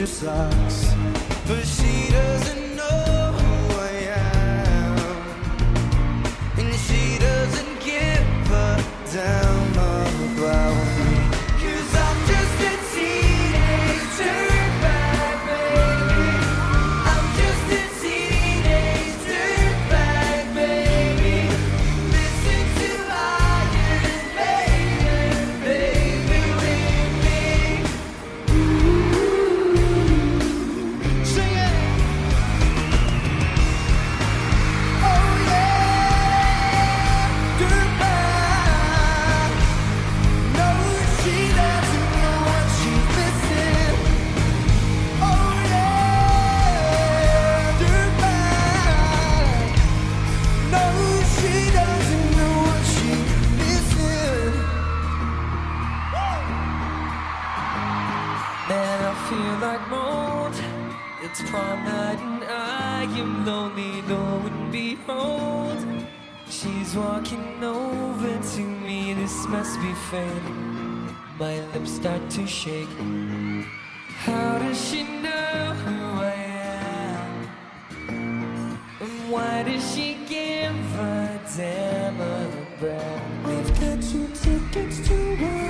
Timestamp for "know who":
75.02-75.96